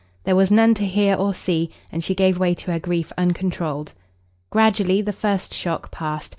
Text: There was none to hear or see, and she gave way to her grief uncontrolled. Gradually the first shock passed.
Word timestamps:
There 0.23 0.35
was 0.35 0.49
none 0.49 0.73
to 0.73 0.83
hear 0.87 1.15
or 1.15 1.31
see, 1.31 1.69
and 1.91 2.03
she 2.03 2.15
gave 2.15 2.39
way 2.39 2.55
to 2.55 2.71
her 2.71 2.79
grief 2.79 3.13
uncontrolled. 3.19 3.93
Gradually 4.49 4.99
the 5.03 5.13
first 5.13 5.53
shock 5.53 5.91
passed. 5.91 6.29